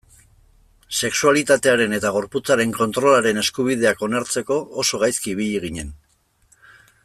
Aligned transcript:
Sexualitatearen 1.09 1.93
eta 1.97 2.11
gorputzaren 2.15 2.73
kontrolaren 2.79 3.43
eskubideak 3.43 4.03
onartzeko 4.09 4.61
oso 4.85 5.03
gaizki 5.05 5.33
ibili 5.37 5.61
ginen. 5.67 5.97